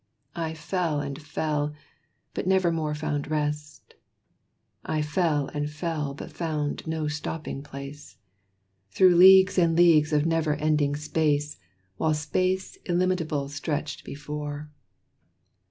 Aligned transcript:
I 0.35 0.55
fell 0.55 0.99
and 0.99 1.21
fell, 1.21 1.75
but 2.33 2.47
nevermore 2.47 2.95
found 2.95 3.29
rest 3.29 3.93
I 4.83 5.03
fell 5.03 5.45
and 5.49 5.69
fell, 5.69 6.15
but 6.15 6.31
found 6.31 6.87
no 6.87 7.07
stopping 7.07 7.61
place, 7.61 8.17
Through 8.89 9.13
leagues 9.15 9.59
and 9.59 9.77
leagues 9.77 10.11
of 10.11 10.25
never 10.25 10.55
ending 10.55 10.95
space, 10.95 11.59
While 11.97 12.15
space 12.15 12.77
illimitable 12.85 13.47
stretched 13.49 14.03
before. 14.03 14.71